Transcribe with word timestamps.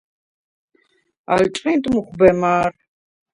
ალ 1.33 1.43
ჭყინტ 1.53 1.83
მუხვბე 1.93 2.29
მა̄რ. 2.41 2.71